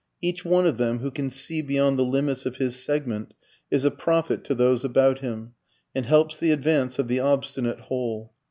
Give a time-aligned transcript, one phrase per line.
[0.19, 3.35] Each one of them who can see beyond the limits of his segment
[3.69, 5.51] is a prophet to those about him,
[5.93, 8.33] and helps the advance of the obstinate whole.